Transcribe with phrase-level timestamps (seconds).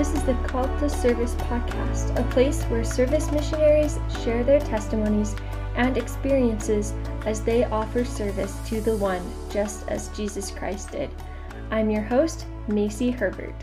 [0.00, 5.36] This is the Called to Service podcast, a place where service missionaries share their testimonies
[5.76, 6.94] and experiences
[7.26, 11.10] as they offer service to the one, just as Jesus Christ did.
[11.70, 13.54] I'm your host, Macy Herbert.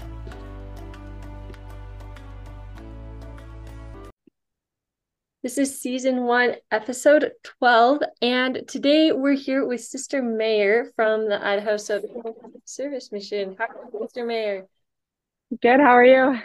[5.42, 11.44] This is season one, episode 12, and today we're here with Sister Mayer from the
[11.44, 12.22] Idaho Southern
[12.64, 13.56] Service Mission.
[13.58, 13.66] Hi,
[14.00, 14.68] Sister Mayer.
[15.50, 15.80] Good.
[15.80, 16.40] How are you?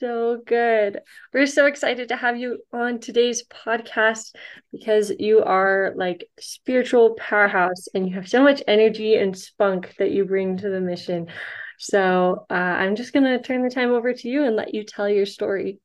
[0.00, 1.00] So good.
[1.32, 4.34] We're so excited to have you on today's podcast
[4.70, 10.10] because you are like spiritual powerhouse and you have so much energy and spunk that
[10.10, 11.28] you bring to the mission.
[11.78, 14.84] So uh, I'm just going to turn the time over to you and let you
[14.84, 15.80] tell your story.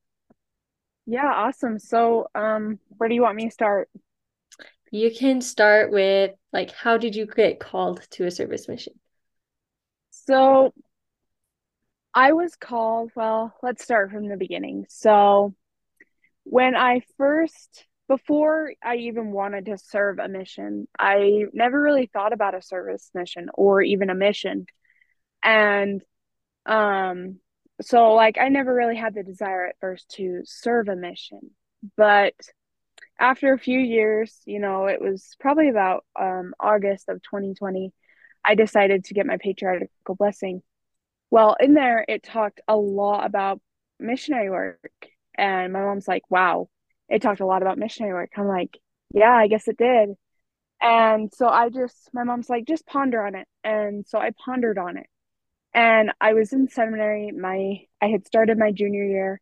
[1.05, 1.79] Yeah, awesome.
[1.79, 3.89] So, um, where do you want me to start?
[4.91, 8.93] You can start with like, how did you get called to a service mission?
[10.11, 10.73] So,
[12.19, 14.85] I was called, well, let's start from the beginning.
[14.89, 15.55] So,
[16.43, 22.33] when I first, before I even wanted to serve a mission, I never really thought
[22.33, 24.65] about a service mission or even a mission.
[25.41, 26.01] And
[26.65, 27.39] um
[27.81, 31.51] so like I never really had the desire at first to serve a mission,
[31.95, 32.33] but
[33.17, 37.93] after a few years, you know, it was probably about um, August of 2020,
[38.43, 40.63] I decided to get my patriarchal blessing.
[41.31, 43.61] Well, in there, it talked a lot about
[43.99, 44.91] missionary work,
[45.37, 46.69] and my mom's like, "Wow,
[47.09, 48.77] it talked a lot about missionary work." I'm like,
[49.13, 50.15] "Yeah, I guess it did."
[50.81, 54.77] And so I just, my mom's like, "Just ponder on it," and so I pondered
[54.79, 55.07] on it
[55.73, 57.31] and I was in seminary.
[57.31, 59.41] My I had started my junior year,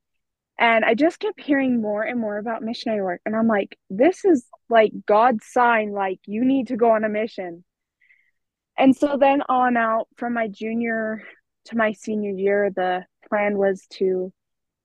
[0.59, 3.21] and I just kept hearing more and more about missionary work.
[3.25, 7.09] And I'm like, this is like God's sign, like you need to go on a
[7.09, 7.65] mission.
[8.77, 11.23] And so then on out from my junior
[11.67, 14.33] to my senior year, the plan was to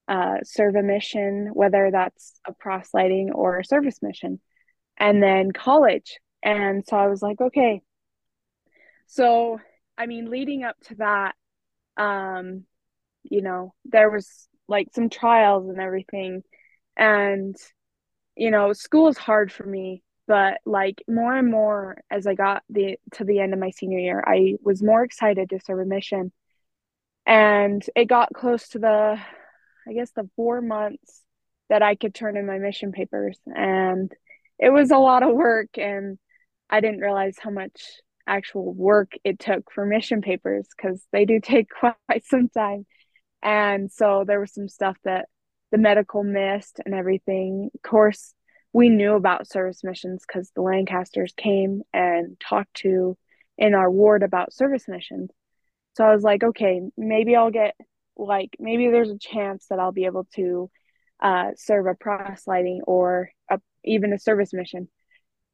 [0.09, 4.41] uh, serve a mission, whether that's a proselyting or a service mission,
[4.97, 6.19] and then college.
[6.43, 7.83] And so I was like, okay.
[9.07, 9.61] So
[9.97, 11.35] I mean, leading up to that,
[11.97, 12.65] um,
[13.23, 16.43] you know, there was like some trials and everything.
[16.97, 17.55] And,
[18.37, 22.63] you know, school is hard for me, but like more and more as I got
[22.69, 25.85] the to the end of my senior year, I was more excited to serve a
[25.85, 26.33] mission.
[27.27, 29.19] And it got close to the
[29.89, 31.23] I guess the four months
[31.69, 33.39] that I could turn in my mission papers.
[33.47, 34.13] And
[34.59, 36.19] it was a lot of work and
[36.71, 37.83] I didn't realize how much
[38.27, 42.87] actual work it took for mission papers because they do take quite some time.
[43.43, 45.29] And so there was some stuff that
[45.73, 47.71] the medical missed and everything.
[47.75, 48.35] Of course,
[48.73, 53.17] we knew about service missions because the Lancasters came and talked to
[53.59, 55.31] in our ward about service missions.
[55.95, 57.75] So I was like, okay, maybe I'll get
[58.17, 60.71] like maybe there's a chance that I'll be able to
[61.21, 64.89] uh, serve a proselyting or a, even a service mission.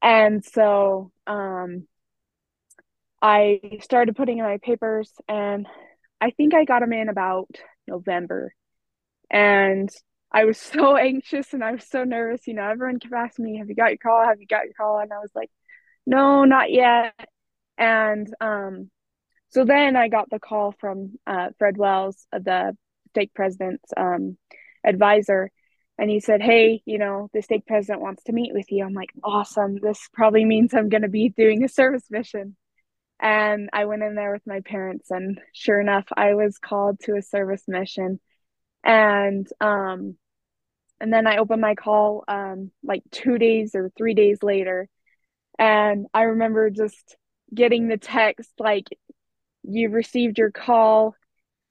[0.03, 1.87] And so um,
[3.21, 5.66] I started putting in my papers and
[6.21, 7.49] I think I got them in about
[7.87, 8.53] November.
[9.31, 9.91] And
[10.32, 12.47] I was so anxious and I was so nervous.
[12.47, 14.25] You know, everyone kept asking me, Have you got your call?
[14.25, 15.00] Have you got your call?
[15.00, 15.50] And I was like,
[16.06, 17.15] No, not yet.
[17.76, 18.91] And um,
[19.50, 22.76] so then I got the call from uh, Fred Wells, the
[23.10, 24.36] stake president's um,
[24.84, 25.50] advisor.
[25.98, 28.84] And he said, Hey, you know, the stake president wants to meet with you.
[28.84, 29.78] I'm like, Awesome.
[29.81, 32.56] This probably means I'm going to be doing a service mission.
[33.20, 37.16] And I went in there with my parents, and sure enough, I was called to
[37.16, 38.20] a service mission.
[38.84, 40.16] And um,
[41.00, 44.88] and then I opened my call um, like two days or three days later,
[45.58, 47.16] and I remember just
[47.53, 48.87] getting the text like,
[49.69, 51.15] "You've received your call,"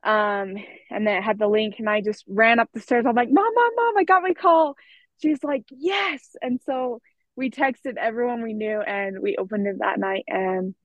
[0.03, 0.55] um,
[0.89, 3.05] and then it had the link, and I just ran up the stairs.
[3.07, 3.97] I'm like, "Mom, mom, mom!
[3.97, 4.75] I got my call."
[5.21, 7.01] She's like, "Yes!" And so
[7.35, 10.75] we texted everyone we knew, and we opened it that night, and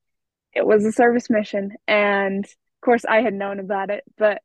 [0.55, 4.43] it was a service mission and of course i had known about it but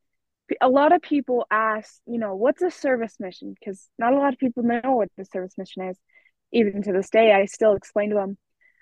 [0.62, 4.34] a lot of people ask you know what's a service mission because not a lot
[4.34, 5.98] of people know what the service mission is
[6.52, 8.38] even to this day i still explain to them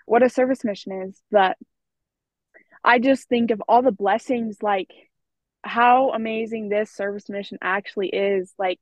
[0.06, 1.58] what a service mission is but
[2.86, 4.90] i just think of all the blessings like
[5.64, 8.80] how amazing this service mission actually is like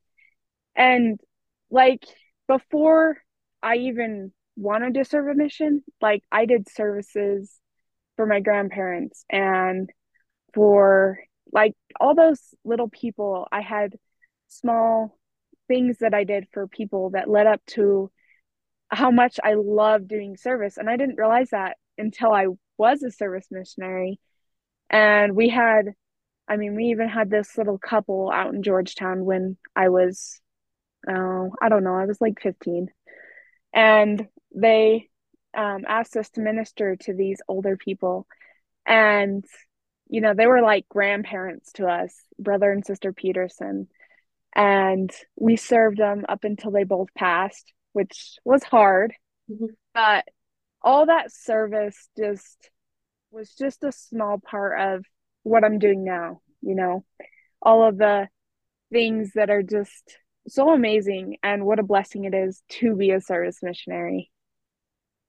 [0.75, 1.19] and
[1.71, 2.05] like
[2.47, 3.17] before
[3.61, 7.59] i even wanted to serve a mission like i did services
[8.15, 9.89] for my grandparents and
[10.53, 11.19] for
[11.51, 13.47] like all those little people.
[13.51, 13.95] I had
[14.47, 15.17] small
[15.67, 18.11] things that i did for people that led up to
[18.89, 22.45] how much i love doing service and i didn't realize that until i
[22.77, 24.19] was a service missionary
[24.89, 25.93] and we had
[26.47, 30.41] I mean, we even had this little couple out in Georgetown when I was,
[31.07, 32.89] uh, I don't know, I was like 15.
[33.73, 35.09] And they
[35.57, 38.27] um, asked us to minister to these older people.
[38.85, 39.45] And,
[40.09, 43.87] you know, they were like grandparents to us, brother and sister Peterson.
[44.53, 49.13] And we served them up until they both passed, which was hard.
[49.49, 49.65] Mm-hmm.
[49.93, 50.25] But
[50.83, 52.69] all that service just
[53.31, 55.05] was just a small part of
[55.43, 57.05] what I'm doing now, you know,
[57.61, 58.27] all of the
[58.91, 63.21] things that are just so amazing and what a blessing it is to be a
[63.21, 64.29] service missionary.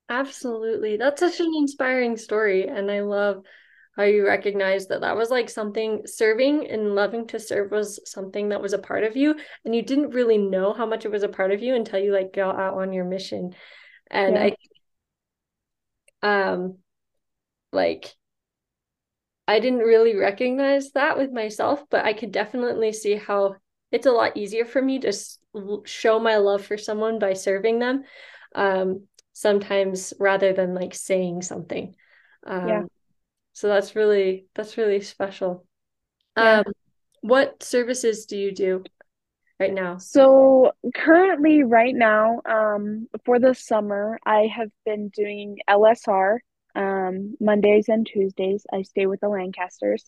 [0.08, 0.96] Absolutely.
[0.96, 2.68] That's such an inspiring story.
[2.68, 3.44] And I love
[3.96, 8.48] how you recognize that that was like something serving and loving to serve was something
[8.48, 9.36] that was a part of you.
[9.64, 12.12] And you didn't really know how much it was a part of you until you
[12.12, 13.54] like got out on your mission.
[14.10, 14.42] And yeah.
[14.42, 14.56] I,
[16.24, 16.78] um,
[17.70, 18.12] like,
[19.46, 23.56] I didn't really recognize that with myself, but I could definitely see how
[23.92, 25.12] it's a lot easier for me to
[25.84, 28.04] show my love for someone by serving them
[28.54, 31.94] um, sometimes rather than like saying something.
[32.46, 32.82] Um, yeah.
[33.52, 35.66] so that's really that's really special.
[36.36, 36.60] Yeah.
[36.60, 36.72] um
[37.20, 38.84] what services do you do
[39.60, 46.38] right now so currently right now um for the summer i have been doing lsr
[46.74, 50.04] um mondays and tuesdays i stay with the lancasters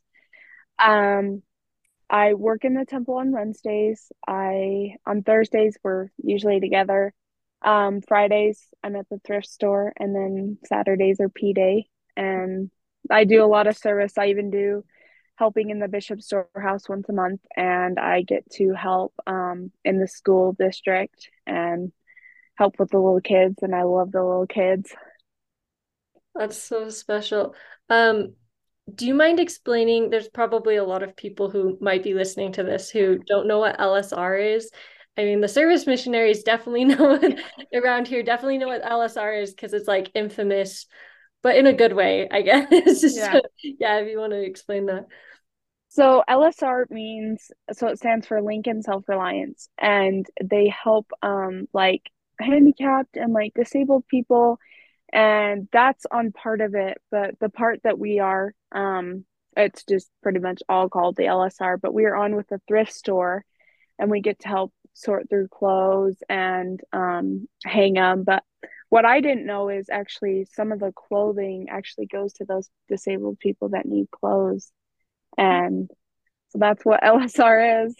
[0.78, 1.42] um
[2.08, 4.12] I work in the temple on Wednesdays.
[4.26, 7.12] I on Thursdays we're usually together.
[7.62, 11.88] Um, Fridays I'm at the thrift store, and then Saturdays are P day.
[12.16, 12.70] And
[13.10, 14.16] I do a lot of service.
[14.18, 14.84] I even do
[15.36, 19.98] helping in the bishop storehouse once a month, and I get to help um, in
[19.98, 21.92] the school district and
[22.56, 23.56] help with the little kids.
[23.62, 24.92] And I love the little kids.
[26.34, 27.54] That's so special.
[27.88, 28.34] Um,
[28.94, 30.10] do you mind explaining?
[30.10, 33.58] There's probably a lot of people who might be listening to this who don't know
[33.58, 34.70] what LSR is.
[35.18, 37.18] I mean, the service missionaries definitely know
[37.74, 40.86] around here, definitely know what LSR is because it's like infamous,
[41.42, 42.68] but in a good way, I guess.
[43.16, 43.32] yeah.
[43.34, 45.06] So, yeah, if you want to explain that.
[45.88, 52.02] So LSR means so it stands for Lincoln Self Reliance, and they help um like
[52.40, 54.58] handicapped and like disabled people
[55.12, 59.24] and that's on part of it but the part that we are um
[59.56, 62.92] it's just pretty much all called the lsr but we are on with the thrift
[62.92, 63.44] store
[63.98, 68.42] and we get to help sort through clothes and um hang them but
[68.88, 73.38] what i didn't know is actually some of the clothing actually goes to those disabled
[73.38, 74.70] people that need clothes
[75.36, 75.90] and
[76.48, 77.96] so that's what lsr is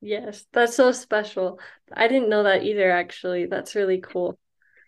[0.00, 1.58] yes that's so special
[1.92, 4.38] i didn't know that either actually that's really cool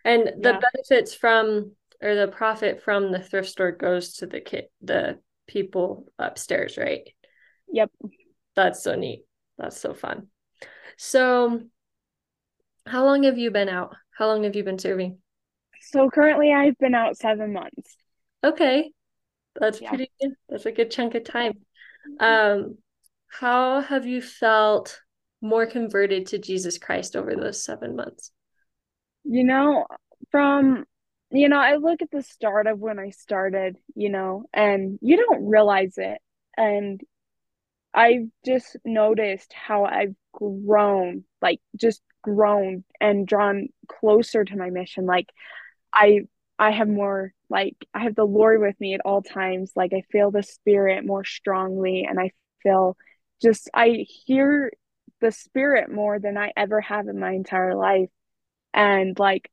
[0.04, 0.60] and the yeah.
[0.72, 5.18] benefits from or the profit from the thrift store goes to the kid the
[5.48, 7.08] people upstairs, right?
[7.72, 7.90] Yep.
[8.54, 9.24] That's so neat.
[9.56, 10.28] That's so fun.
[10.96, 11.62] So
[12.86, 13.96] how long have you been out?
[14.18, 15.18] How long have you been serving?
[15.80, 17.96] So currently I've been out seven months.
[18.42, 18.90] Okay.
[19.54, 19.90] That's yeah.
[19.90, 20.32] pretty good.
[20.48, 21.52] That's a good chunk of time.
[22.18, 22.78] Um,
[23.28, 25.00] how have you felt
[25.40, 28.32] more converted to Jesus Christ over those seven months?
[29.22, 29.86] You know,
[30.32, 30.84] from
[31.30, 35.16] you know, I look at the start of when I started, you know, and you
[35.16, 36.18] don't realize it.
[36.56, 37.00] And
[37.94, 45.06] I've just noticed how I've grown, like just grown and drawn closer to my mission.
[45.06, 45.28] Like
[45.92, 46.22] I
[46.58, 49.72] I have more like I have the Lord with me at all times.
[49.76, 52.32] Like I feel the spirit more strongly and I
[52.62, 52.96] feel
[53.42, 54.72] just I hear
[55.20, 58.10] the spirit more than I ever have in my entire life
[58.74, 59.50] and like,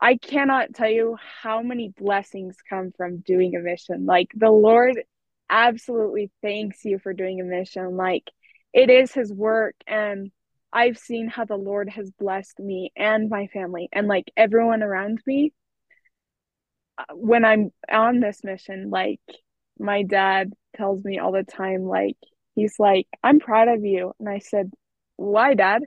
[0.00, 4.06] I cannot tell you how many blessings come from doing a mission.
[4.06, 5.02] Like, the Lord
[5.50, 7.96] absolutely thanks you for doing a mission.
[7.96, 8.24] Like,
[8.72, 9.74] it is His work.
[9.86, 10.30] And
[10.72, 15.20] I've seen how the Lord has blessed me and my family and like everyone around
[15.26, 15.52] me.
[16.98, 19.20] Uh, when I'm on this mission, like,
[19.78, 22.16] my dad tells me all the time, like,
[22.54, 24.12] he's like, I'm proud of you.
[24.18, 24.72] And I said,
[25.16, 25.82] Why, dad?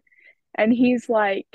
[0.55, 1.47] And he's like,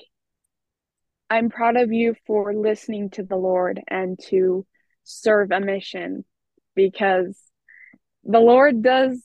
[1.29, 4.65] I'm proud of you for listening to the Lord and to
[5.03, 6.25] serve a mission
[6.75, 7.37] because
[8.25, 9.23] the Lord does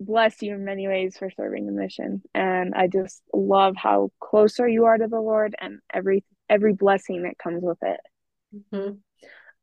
[0.00, 4.66] bless you in many ways for serving the mission and I just love how closer
[4.66, 8.00] you are to the Lord and every every blessing that comes with it.
[8.54, 8.94] Mm-hmm.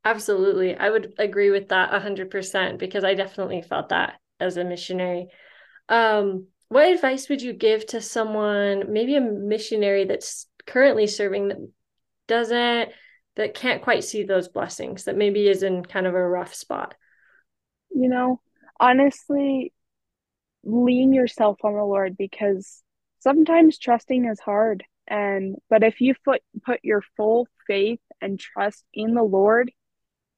[0.06, 0.76] Absolutely.
[0.76, 5.28] I would agree with that 100% because I definitely felt that as a missionary.
[5.90, 11.58] Um, what advice would you give to someone, maybe a missionary that's currently serving that
[12.28, 12.90] doesn't
[13.38, 16.94] that can't quite see those blessings that maybe is in kind of a rough spot
[17.90, 18.40] you know
[18.80, 19.74] honestly
[20.64, 22.84] lean yourself on the Lord because
[23.20, 28.84] sometimes trusting is hard and but if you put put your full faith and trust
[28.94, 29.72] in the Lord,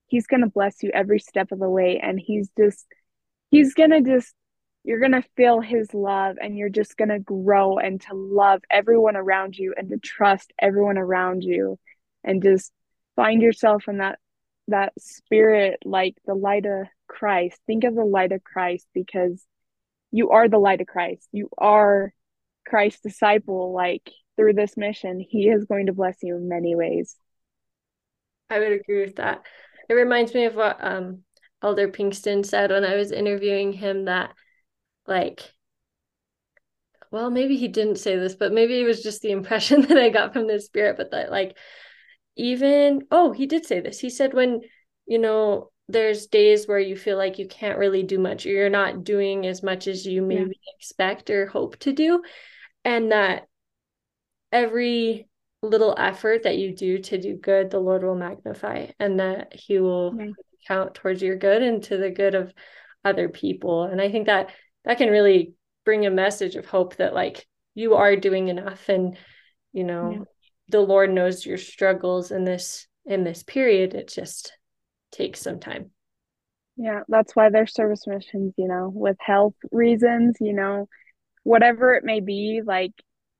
[0.07, 2.85] he's going to bless you every step of the way and he's just
[3.49, 4.33] he's going to just
[4.83, 8.61] you're going to feel his love and you're just going to grow and to love
[8.71, 11.77] everyone around you and to trust everyone around you
[12.23, 12.71] and just
[13.15, 14.19] find yourself in that
[14.67, 17.59] that spirit like the light of Christ.
[17.65, 19.43] Think of the light of Christ because
[20.11, 21.27] you are the light of Christ.
[21.31, 22.13] You are
[22.67, 25.19] Christ's disciple like through this mission.
[25.19, 27.15] He is going to bless you in many ways.
[28.49, 29.43] I would agree with that.
[29.89, 31.19] It reminds me of what um
[31.61, 34.33] Elder Pinkston said when I was interviewing him that
[35.07, 35.53] like
[37.11, 40.09] well maybe he didn't say this but maybe it was just the impression that i
[40.09, 41.57] got from the spirit but that like
[42.35, 44.61] even oh he did say this he said when
[45.07, 48.69] you know there's days where you feel like you can't really do much or you're
[48.69, 50.73] not doing as much as you maybe yeah.
[50.77, 52.21] expect or hope to do
[52.85, 53.47] and that
[54.51, 55.27] every
[55.63, 59.79] little effort that you do to do good the lord will magnify and that he
[59.79, 60.27] will yeah.
[60.67, 62.53] count towards your good and to the good of
[63.03, 64.51] other people and i think that
[64.85, 65.53] that can really
[65.85, 69.17] bring a message of hope that like you are doing enough and
[69.73, 70.23] you know yeah.
[70.69, 74.53] the lord knows your struggles in this in this period it just
[75.11, 75.91] takes some time.
[76.79, 80.87] Yeah that's why there's service missions you know with health reasons you know
[81.43, 82.93] whatever it may be like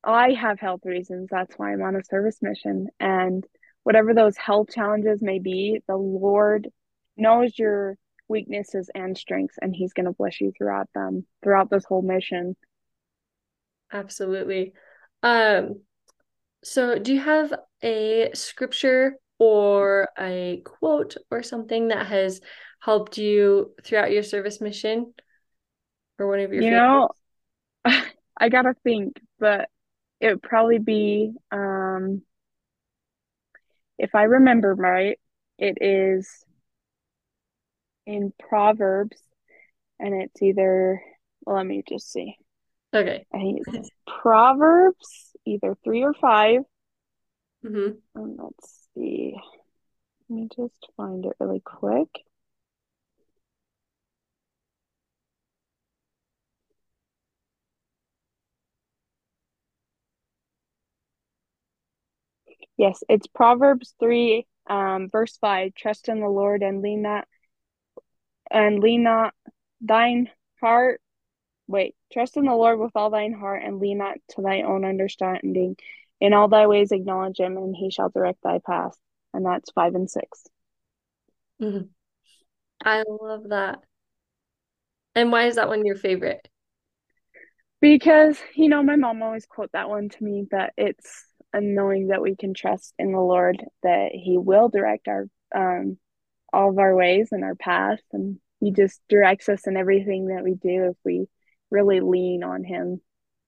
[0.03, 2.88] i have health reasons that's why i'm on a service mission.
[2.99, 3.45] And
[3.83, 6.67] whatever those health challenges may be the lord
[7.15, 7.95] knows your
[8.27, 12.57] weaknesses and strengths and he's going to bless you throughout them throughout this whole mission.
[13.91, 14.73] Absolutely.
[15.23, 15.81] Um
[16.61, 22.41] so do you have a scripture or a quote or something that has
[22.79, 25.13] helped you throughout your service mission
[26.19, 27.19] or one of your you favorites?
[27.86, 28.01] know
[28.38, 29.69] i gotta think but
[30.19, 32.22] it would probably be um
[33.98, 35.17] if i remember right
[35.58, 36.46] it is
[38.10, 39.17] in Proverbs,
[40.00, 41.01] and it's either,
[41.46, 42.36] well, let me just see.
[42.93, 43.25] Okay.
[43.31, 43.89] I think it's
[44.22, 46.62] Proverbs, either three or 5
[47.63, 47.91] Mm-hmm.
[48.15, 49.36] And let's see.
[50.29, 52.10] Let me just find it really quick.
[62.77, 65.74] Yes, it's Proverbs 3, um, verse 5.
[65.75, 67.27] Trust in the Lord and lean not
[68.50, 69.34] and lean not
[69.81, 70.29] thine
[70.62, 71.01] heart.
[71.67, 74.86] Wait, trust in the Lord with all thine heart and lean not to thy own
[74.86, 75.75] understanding.
[76.21, 78.97] In all thy ways acknowledge him, and he shall direct thy path.
[79.33, 80.43] And that's five and 6
[81.61, 81.85] mm-hmm.
[82.83, 83.79] I love that.
[85.13, 86.47] And why is that one your favorite?
[87.81, 92.07] Because, you know, my mom always quote that one to me that it's a knowing
[92.07, 95.97] that we can trust in the Lord, that he will direct our um
[96.51, 100.43] all of our ways and our path and he just directs us in everything that
[100.43, 101.25] we do if we
[101.71, 103.01] really lean on him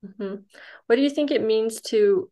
[0.05, 0.35] mm-hmm.
[0.87, 2.29] what do you think it means to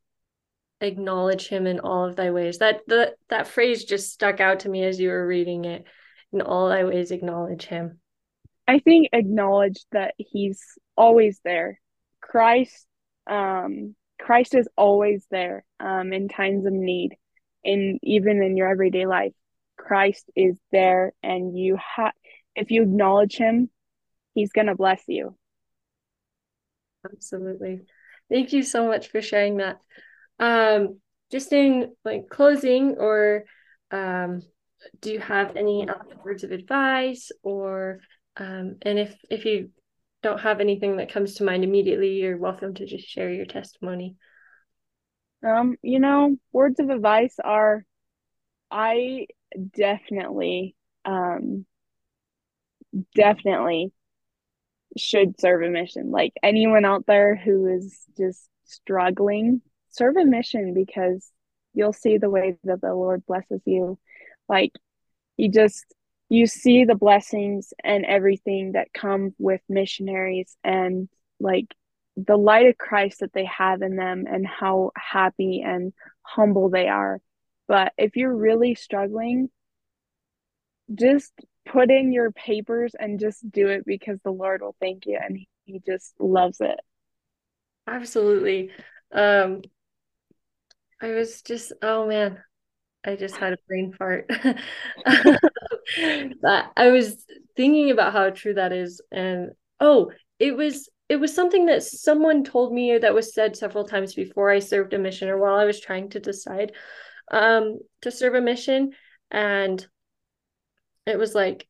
[0.81, 4.69] acknowledge him in all of thy ways that the, that phrase just stuck out to
[4.69, 5.85] me as you were reading it
[6.31, 7.99] in all thy ways acknowledge him
[8.67, 10.63] i think acknowledge that he's
[10.95, 11.79] always there
[12.21, 12.85] christ
[13.29, 17.15] um christ is always there um in times of need
[17.65, 19.33] and even in your everyday life
[19.79, 22.11] Christ is there and you have
[22.55, 23.69] if you acknowledge him,
[24.33, 25.37] he's going to bless you.
[27.05, 27.81] Absolutely.
[28.29, 29.79] Thank you so much for sharing that.
[30.39, 30.99] Um
[31.31, 33.43] just in like closing or
[33.91, 34.41] um
[35.01, 35.87] do you have any
[36.23, 37.99] words of advice or
[38.37, 39.69] um and if if you
[40.21, 44.15] don't have anything that comes to mind immediately, you're welcome to just share your testimony.
[45.45, 47.85] Um, you know, words of advice are
[48.69, 49.27] I
[49.75, 51.65] definitely um
[53.15, 53.91] definitely
[54.97, 60.73] should serve a mission like anyone out there who is just struggling serve a mission
[60.73, 61.31] because
[61.73, 63.97] you'll see the way that the lord blesses you
[64.47, 64.71] like
[65.37, 65.85] you just
[66.29, 71.73] you see the blessings and everything that come with missionaries and like
[72.17, 75.93] the light of christ that they have in them and how happy and
[76.23, 77.21] humble they are
[77.69, 79.47] but if you're really struggling,
[80.93, 81.31] just
[81.67, 85.37] put in your papers and just do it because the Lord will thank you and
[85.65, 86.79] he just loves it.
[87.85, 88.71] Absolutely.
[89.11, 89.61] Um
[91.01, 92.39] I was just oh man,
[93.05, 94.29] I just had a brain fart.
[96.41, 97.25] but I was
[97.55, 99.01] thinking about how true that is.
[99.11, 103.85] And oh, it was it was something that someone told me that was said several
[103.85, 106.73] times before I served a mission or while I was trying to decide
[107.31, 108.91] um to serve a mission.
[109.31, 109.85] And
[111.05, 111.67] it was like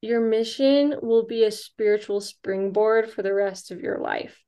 [0.00, 4.40] your mission will be a spiritual springboard for the rest of your life.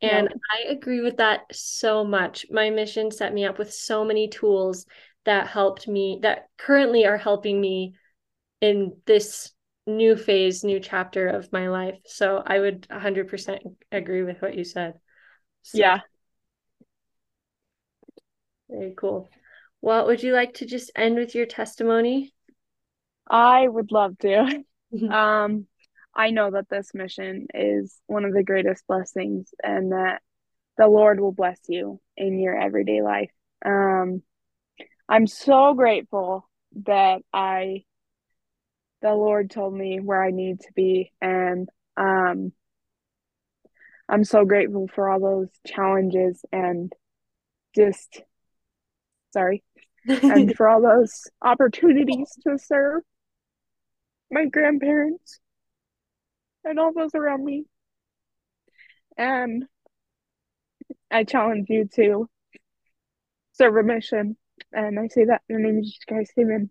[0.00, 2.46] And I agree with that so much.
[2.50, 4.86] My mission set me up with so many tools
[5.24, 7.94] that helped me, that currently are helping me
[8.60, 9.52] in this
[9.86, 11.98] new phase, new chapter of my life.
[12.06, 14.94] So I would 100% agree with what you said.
[15.62, 16.00] So, yeah.
[18.68, 19.28] Very cool.
[19.80, 22.34] Well, would you like to just end with your testimony?
[23.30, 24.64] I would love to.
[25.10, 25.66] um,
[26.18, 30.20] I know that this mission is one of the greatest blessings and that
[30.76, 33.30] the Lord will bless you in your everyday life.
[33.64, 34.22] Um,
[35.08, 36.48] I'm so grateful
[36.86, 37.84] that I,
[39.00, 41.12] the Lord told me where I need to be.
[41.22, 42.52] And um,
[44.08, 46.92] I'm so grateful for all those challenges and
[47.76, 48.22] just,
[49.32, 49.62] sorry,
[50.08, 53.04] and for all those opportunities to serve
[54.32, 55.38] my grandparents
[56.68, 57.64] and all those around me.
[59.16, 59.64] And
[61.10, 62.28] I challenge you to
[63.52, 64.36] serve a mission.
[64.72, 66.32] And I say that in the name of Jesus Christ.
[66.38, 66.70] Amen.